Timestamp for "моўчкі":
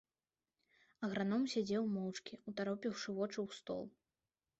1.97-2.39